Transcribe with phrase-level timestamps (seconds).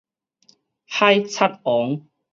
[0.87, 2.09] 海賊王